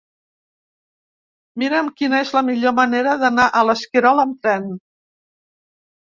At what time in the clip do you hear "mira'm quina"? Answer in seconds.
1.63-2.21